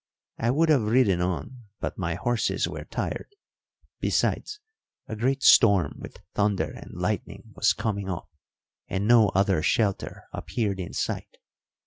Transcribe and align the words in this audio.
I 0.39 0.49
would 0.49 0.69
have 0.69 0.81
ridden 0.81 1.21
on, 1.21 1.57
but 1.79 1.99
my 1.99 2.15
horses 2.15 2.67
were 2.67 2.85
tired; 2.85 3.31
besides, 3.99 4.59
a 5.05 5.15
great 5.15 5.43
storm 5.43 5.97
with 5.99 6.17
thunder 6.33 6.71
and 6.71 6.89
lightning 6.99 7.51
was 7.53 7.71
coming 7.73 8.09
up, 8.09 8.27
and 8.87 9.07
no 9.07 9.29
other 9.35 9.61
shelter 9.61 10.23
appeared 10.33 10.79
in 10.79 10.93
sight. 10.93 11.37